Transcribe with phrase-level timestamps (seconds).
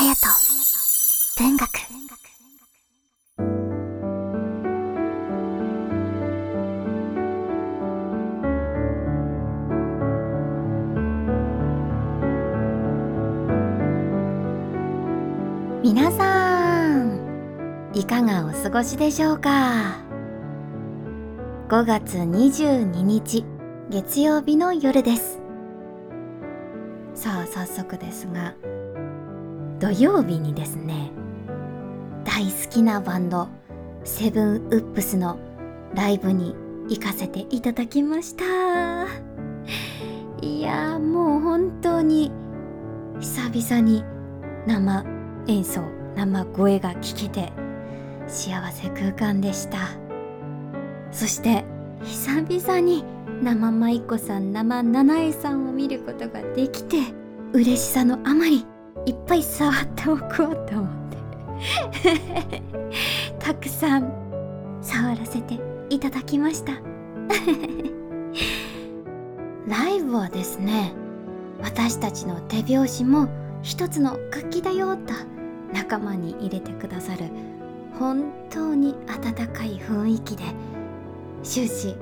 [0.00, 0.16] 隼人
[1.36, 1.68] 文学。
[15.82, 17.20] 皆さん
[17.92, 19.98] いかがお過ごしでしょうか
[21.68, 23.44] ？5月22日
[23.90, 25.42] 月曜日の夜です。
[27.12, 28.54] さあ早速ですが
[29.80, 31.10] 土曜日にですね
[32.24, 33.48] 大好きなバンド
[34.04, 35.38] セブンウップスの
[35.94, 36.54] ライブに
[36.88, 38.44] 行かせていただきました。
[40.42, 42.30] いやもう本当に
[43.20, 44.04] 久々に
[44.66, 45.04] 生
[45.48, 45.80] 演奏
[46.14, 47.52] 生声が聞けて
[48.26, 49.78] 幸せ空間でした。
[51.10, 51.64] そして
[52.02, 53.04] 久々に
[53.42, 56.98] 生舞子さん生七重さんを見ることができて
[57.52, 58.66] 嬉しさのあまり
[59.06, 60.28] いっぱい触っておこう
[60.68, 62.62] と思って。
[63.38, 64.12] たくさん
[64.82, 65.58] 触らせて
[65.90, 66.72] いただきました。
[69.66, 70.92] ライブはですね
[71.62, 73.28] 私たちの手拍子も
[73.62, 75.14] 一つの楽器だよと
[75.72, 77.26] 仲間に入れてくださる
[77.98, 80.44] 本当に温かい雰囲気で
[81.42, 81.94] 終始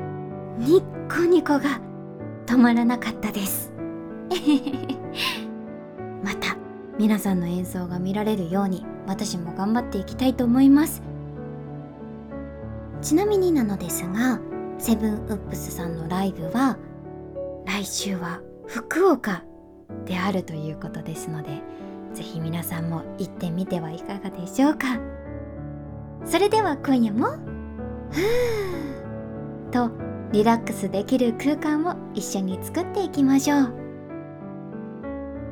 [0.58, 1.80] ニッコニコが
[2.46, 3.72] 止まらなかったです。
[6.24, 6.57] また
[6.98, 11.00] 皆さんの演奏が見られるように私も頑張っていきたいと思います。
[13.00, 14.40] ちなみになのですが
[14.78, 16.76] セブンウップスさんのライブは
[17.66, 19.44] 来週は福岡
[20.04, 21.62] であるということですので
[22.14, 24.98] ぜひ皆さんも行ってみてはいかがでしょうか。
[26.24, 27.28] それでは今夜も
[28.10, 29.92] ふーと
[30.32, 33.74] リラックスできる空間を一緒に作っていきましょう。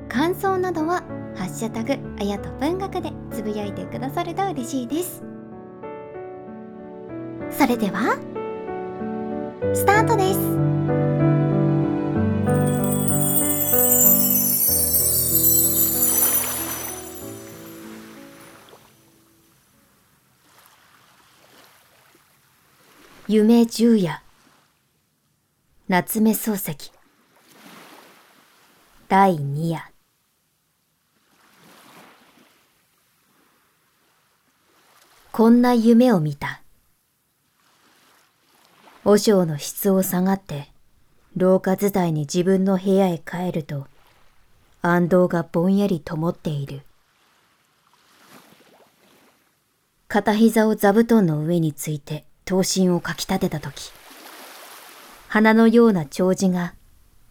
[0.08, 1.04] 感想などは
[1.36, 5.22] 「ハッシュタグあやと文学」でつぶやいてくださると嬉しいです。
[7.50, 8.18] それでは
[9.74, 10.40] スタートです。
[23.28, 24.22] 夢十夜。
[25.88, 26.92] 夏目漱石。
[29.08, 29.95] 第二夜。
[35.36, 36.62] こんな夢を見た
[39.04, 40.70] 和尚の質を下がって
[41.36, 43.86] 廊下伝いに自分の部屋へ帰ると
[44.80, 46.80] 暗道がぼんやり灯っている
[50.08, 53.92] 片膝を座布団の上について刀身をかき立てたとき、
[55.28, 56.72] 花のような長寿が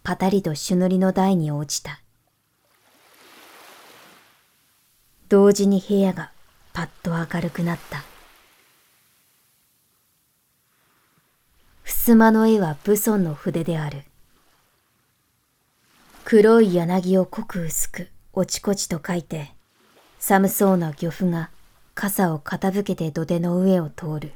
[0.04, 2.00] パタリと朱塗りの台に落ちた。
[5.28, 6.30] 同時に部屋が
[6.76, 8.04] パッと明るくなった。
[11.86, 14.02] 襖の絵は武尊の筆である。
[16.26, 19.54] 黒い柳を濃く薄くおちこちと書いて、
[20.18, 21.48] 寒そうな漁夫が
[21.94, 24.32] 傘を傾けて土手の上を通る。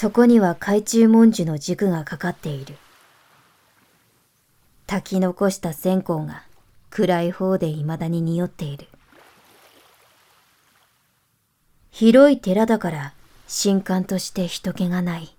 [0.00, 2.76] 床には懐中文殊の軸がかかっている。
[4.86, 6.44] 炊き残した線香が
[6.90, 8.86] 暗い方で未だに匂っている。
[11.92, 13.12] 広い寺だから
[13.46, 15.36] 神官として人気がない。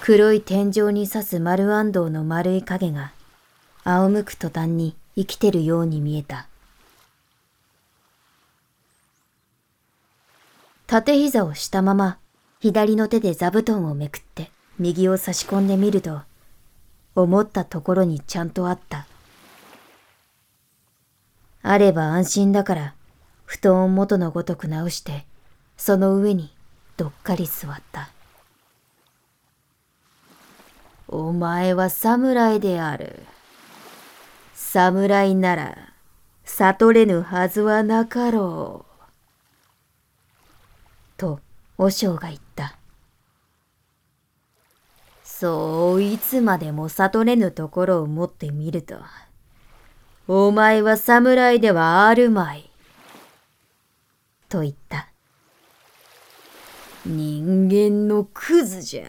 [0.00, 3.12] 黒い天井に刺す丸暗道の丸い影が
[3.84, 6.46] 仰向く途端に生きてるように見えた。
[10.86, 12.18] 縦膝をしたまま
[12.60, 16.20] 左の手で座布団をめくって右を差し込んでみると、
[17.14, 19.06] 思ったところにちゃんとあった。
[21.62, 22.94] あれば安心だから、
[23.54, 25.26] 布団を元のごとく直して、
[25.76, 26.52] その上に
[26.96, 28.10] どっかり座った。
[31.06, 33.22] お前は侍である。
[34.54, 35.92] 侍なら、
[36.44, 39.04] 悟れぬはずはなかろう。
[41.16, 41.38] と、
[41.76, 42.76] 和尚が言った。
[45.22, 48.96] そういつまでも悟れぬところを持ってみると、
[50.26, 52.73] お前は侍ではあるまい。
[54.54, 55.08] と言った。
[57.04, 59.06] 人間のクズじゃ。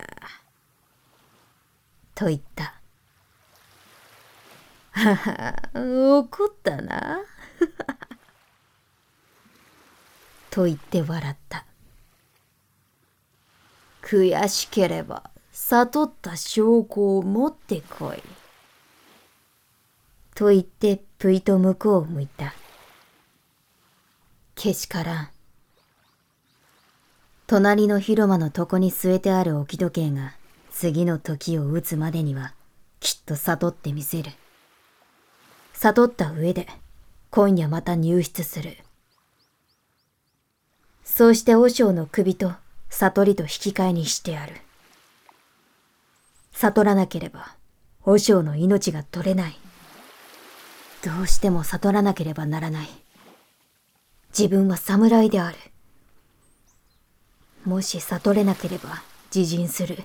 [2.15, 2.81] と言った。
[4.89, 7.19] はは、怒ったな。
[10.49, 11.63] と言って笑った。
[14.01, 18.23] 悔しければ悟った証拠を持ってこい。
[20.33, 22.55] と言ってぷいと向こうを向いた。
[24.55, 25.34] けしからん。
[27.55, 30.33] 隣の広間の床に据えてある置き時計が
[30.71, 32.53] 次の時を打つまでには
[32.99, 34.29] きっと悟ってみせる。
[35.71, 36.67] 悟った上で
[37.31, 38.75] 今夜また入室する。
[41.05, 42.51] そうして和尚の首と
[42.89, 44.55] 悟りと引き換えにしてある。
[46.51, 47.55] 悟らなければ
[48.03, 49.57] 和尚の命が取れない。
[51.05, 52.89] どうしても悟らなければならない。
[54.37, 55.57] 自分は侍である。
[57.65, 59.01] もし悟れなければ
[59.35, 60.03] 自陣する。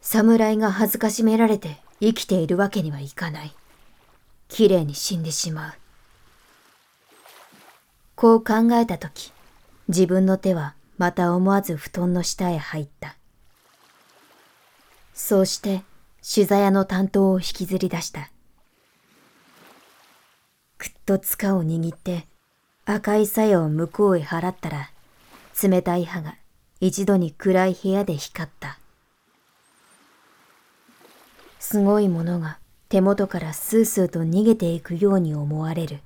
[0.00, 3.54] 侍が恥ずかしめられて生きているわけにはいかない。
[4.48, 5.72] 綺麗に死んでしまう。
[8.14, 9.32] こう考えたとき、
[9.88, 13.16] 自分の手はまた思わず布団の下へ入った。
[15.12, 15.82] そうして、
[16.22, 18.30] 取材屋の担当を引きずり出した。
[20.78, 22.26] くっと塚を握って
[22.84, 24.90] 赤い鞘を向こうへ払ったら
[25.62, 26.36] 冷たい刃が
[26.80, 28.78] 一度に暗い部屋で光った。
[31.58, 32.58] すごいものが
[32.88, 36.00] 手元からスースーと逃げていくように思われる。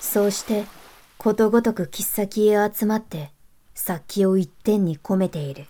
[0.00, 0.64] そうして
[1.18, 3.30] ことごとく切っ先へ集まって
[3.74, 5.66] 殺気を一点に込めている。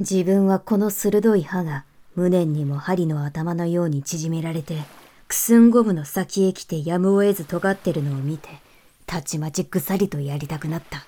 [0.00, 1.84] 自分はこの鋭い刃が
[2.14, 4.82] 無念にも針の頭のように縮められて、
[5.28, 8.48] くすんゴムの先へ来てやむを得ず尖ってるのを見て、
[9.04, 11.04] たちまちぐさりとやりたくなった。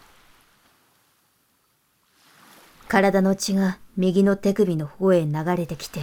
[2.86, 6.00] 体の血が右の手首の方へ流れてきて、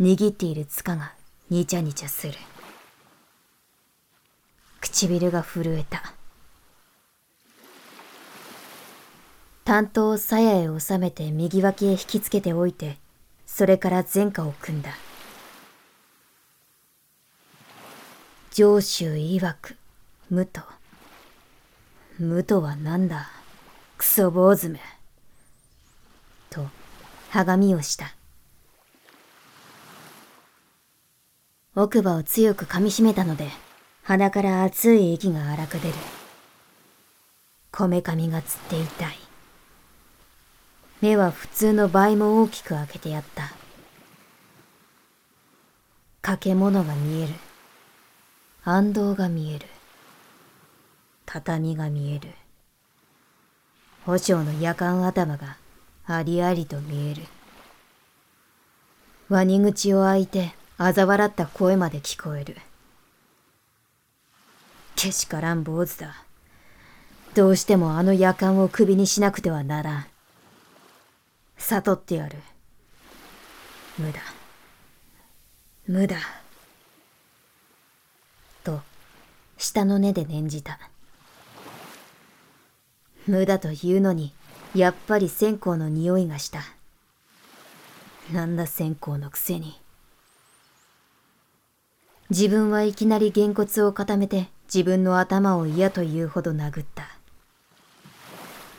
[0.00, 1.12] 握っている塚が
[1.50, 2.34] にちゃにちゃする。
[4.80, 6.14] 唇が震えた。
[9.64, 12.98] 担当を鞘へ収めて右脇へ引きつけておいて、
[13.46, 14.90] それから前科を組んだ。
[18.52, 19.76] 上州曰く、
[20.28, 20.60] 無と。
[22.18, 23.30] 無とは何だ？
[23.96, 24.80] クソ坊主め。
[26.50, 26.66] と、
[27.30, 28.12] はがみをした。
[31.76, 33.48] 奥歯を強く噛みしめたので、
[34.02, 35.94] 鼻から熱い息が荒く出る。
[37.70, 39.14] こめかみがつって痛い。
[41.00, 43.52] 目は普通の倍も大きく開けてやった。
[46.20, 47.34] 掛け物が見える。
[48.62, 49.66] 暗道が見える。
[51.24, 52.28] 畳が見える。
[54.04, 55.56] 保証の夜間頭が
[56.06, 57.22] ありありと見える。
[59.30, 62.58] ワニ口を開いて嘲笑った声まで聞こえる。
[64.94, 66.24] けしからん坊主だ。
[67.34, 70.06] どうしてもあの夜間を首にしなくてはならん。
[71.56, 72.36] 悟ってやる。
[73.96, 74.20] 無駄。
[75.86, 76.16] 無駄。
[78.62, 78.80] と、
[79.60, 80.78] 下の根で念じた。
[83.26, 84.32] 無駄というのに、
[84.74, 86.62] やっぱり線香の匂いがした。
[88.32, 89.78] なんだ線香のくせに。
[92.30, 97.04] 自分はいきなりげんこつを固めて自分の頭を嫌というほど殴った。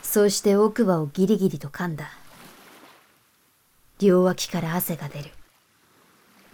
[0.02, 2.10] そうして奥歯をギリギリと噛んだ。
[4.00, 5.30] 両脇から汗が出る。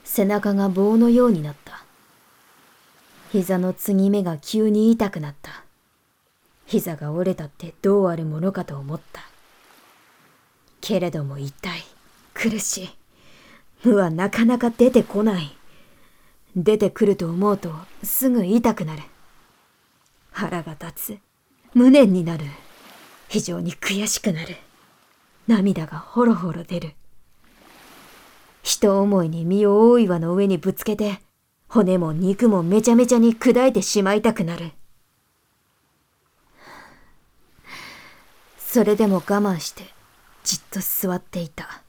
[0.05, 1.88] 背中が棒のようになった。
[3.31, 5.65] 膝の継ぎ目が急に痛くなった。
[6.67, 9.23] 膝が折れたってどうあるものかと思った。
[10.81, 11.85] けれども痛い。
[12.33, 12.91] 苦しい。
[13.85, 15.57] 無はなかなか出てこない。
[16.57, 19.03] 出てくると思うとすぐ痛くなる。
[20.31, 21.19] 腹が立つ。
[21.75, 22.47] 無念になる。
[23.29, 24.57] 非常に悔しくなる。
[25.47, 26.95] 涙がほろほろ出る。
[28.63, 31.21] 人思いに身を大岩の上にぶつけて、
[31.69, 34.73] 骨も肉もめちゃめちゃに砕いてしまいたくなる。
[38.59, 39.85] それでも我慢して
[40.45, 41.83] じっと座っていた。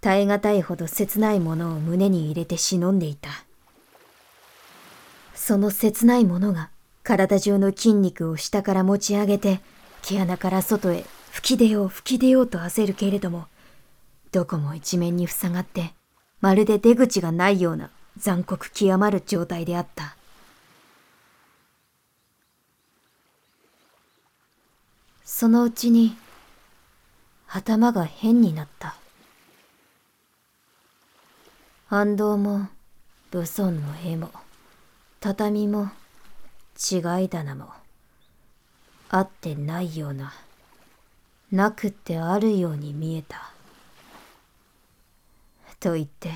[0.00, 3.30] 耐え難いほど切ないものを胸に入れて忍んでいた。
[5.34, 6.70] その切ないものが
[7.02, 9.60] 体中の筋肉を下から持ち上げて
[10.02, 13.46] 毛穴から外へ吹き出よう吹き出ようと焦るけれども
[14.30, 15.94] どこも一面に塞がって、
[16.42, 20.16] まるで出口がないような残酷極まる状態であった。
[25.24, 26.16] そのうちに、
[27.48, 28.96] 頭が変になった。
[31.86, 32.68] 反動も、
[33.30, 34.30] 武尊の絵も、
[35.20, 35.90] 畳も、
[36.90, 37.68] 違い棚も、
[39.10, 40.32] あってないような、
[41.52, 43.52] なくってあるように見えた。
[45.82, 46.30] と言って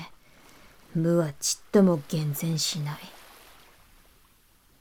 [0.93, 2.97] 無はちっとも厳然しない。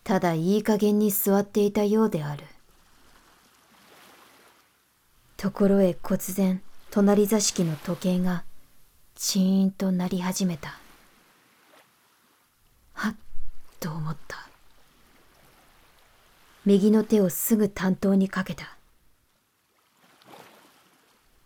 [0.02, 2.44] ただいい加減に座っていたようである。
[5.36, 8.44] ところへ忽然隣座敷の時計が
[9.14, 10.80] チーンと鳴り始めた。
[12.94, 13.16] はっ
[13.78, 14.48] と思った。
[16.64, 18.76] 右の手をすぐ担当にかけた。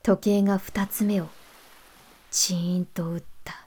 [0.02, 1.28] 時計が二つ目を
[2.30, 3.66] チーンと打った。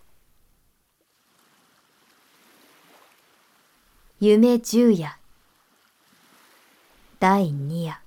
[4.21, 5.17] 夢十夜。
[7.19, 7.99] 第二夜。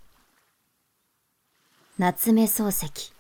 [1.98, 3.12] 夏目漱石。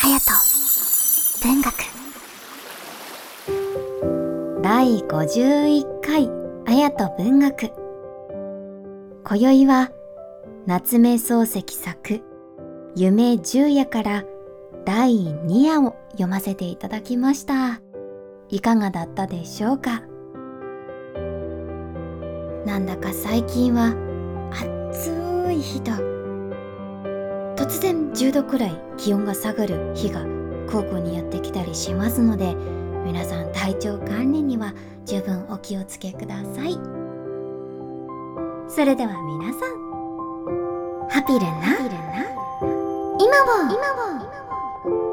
[0.00, 0.34] 隼人。
[1.42, 1.72] 文学。
[4.62, 6.28] 第51回。
[6.66, 7.70] 綾人文学。
[9.24, 9.92] 今宵は
[10.66, 12.31] 夏目漱石作
[12.94, 14.24] 夢十夜から
[14.84, 17.80] 第2夜を読ませていただきました。
[18.50, 20.02] いかがだったでしょうか？
[22.66, 23.94] なんだか最近は
[24.90, 25.92] 暑い日と。
[27.56, 30.20] 突然10度くらい気温が下がる日が
[30.66, 32.54] 交互にやってきたりしますので
[33.06, 34.74] 皆さん体調管理には
[35.06, 36.78] 十分お気をつけください。
[38.68, 42.41] それでは皆さんハピルな。
[43.22, 43.70] 今は。
[43.70, 45.11] 今は